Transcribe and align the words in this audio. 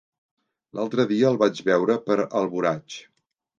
L'altre 0.77 1.05
dia 1.11 1.27
el 1.33 1.37
vaig 1.45 1.63
veure 1.69 1.99
per 2.09 2.19
Alboraig. 2.43 3.01